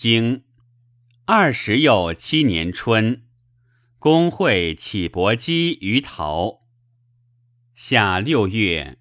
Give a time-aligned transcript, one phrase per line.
[0.00, 0.44] 经
[1.26, 3.24] 二十又七年春，
[3.98, 6.62] 公会启伯姬于陶。
[7.74, 8.98] 夏六月，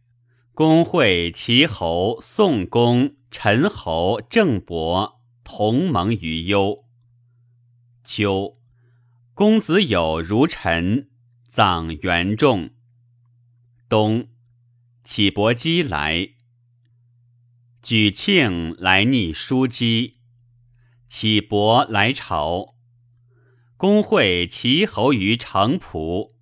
[0.52, 6.84] 公会齐侯宋公、陈侯郑伯同盟于幽。
[8.04, 8.57] 秋，
[9.34, 11.09] 公子有如臣，
[11.47, 12.71] 葬元仲。
[13.88, 14.27] 冬，
[15.05, 16.31] 启伯姬来。
[17.81, 20.19] 举庆来逆叔姬，
[21.10, 22.76] 启伯来朝。
[23.77, 26.35] 公会齐侯于城濮。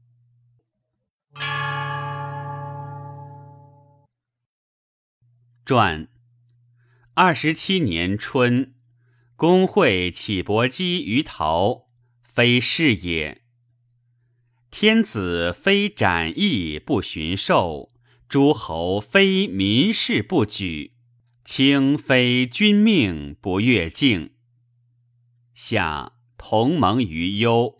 [5.65, 6.09] 传
[7.13, 8.73] 二十七年春，
[9.37, 11.87] 公会启伯姬于陶，
[12.21, 13.43] 非是也。
[14.69, 17.93] 天子非斩义不巡狩，
[18.27, 20.91] 诸侯非民事不举。
[21.45, 24.31] 卿非君命不越境。
[25.59, 27.79] 夏同盟于幽，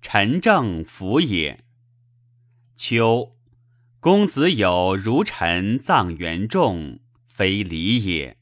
[0.00, 1.64] 陈政服也。
[2.76, 3.36] 秋
[3.98, 8.38] 公子有如臣葬元仲，非礼也。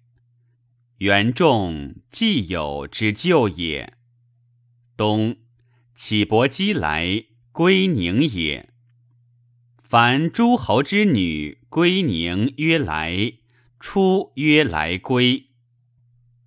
[0.99, 3.95] 元仲既有之旧也。
[4.99, 5.39] 冬
[5.95, 8.69] 启伯姬来，归宁也。
[9.79, 13.33] 凡诸侯之女归宁，曰来。
[13.81, 15.47] 出曰来归，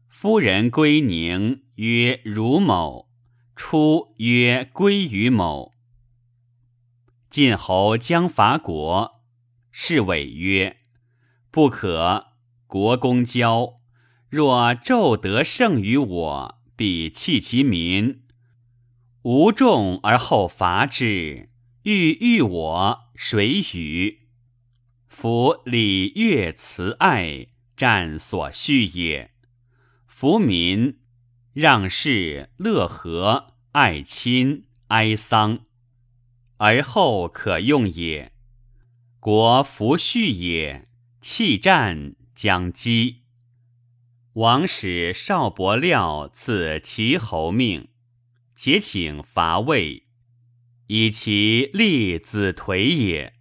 [0.08, 3.10] 夫人归宁曰汝某。
[3.56, 5.74] 出曰归于某。
[7.30, 9.24] 晋侯将伐国，
[9.72, 10.78] 是谓曰：
[11.50, 12.28] 不可。
[12.68, 13.80] 国公交，
[14.30, 18.24] 若纣得胜于我，必弃其民。
[19.24, 21.50] 无众而后伐之，
[21.84, 24.28] 欲欲我，谁与？
[25.08, 29.32] 夫礼乐慈爱，战所需也。
[30.06, 31.00] 夫民
[31.60, 35.62] 让事乐和，爱亲哀丧，
[36.58, 38.32] 而后可用也。
[39.20, 40.88] 国弗序也，
[41.20, 43.24] 弃战将击。
[44.34, 47.88] 王使少伯廖赐齐侯命，
[48.56, 50.06] 且请伐魏，
[50.86, 53.37] 以其立子颓也。